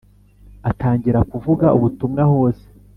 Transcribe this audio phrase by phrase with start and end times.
[0.69, 2.65] Atangira kuvuga ubutumwa hose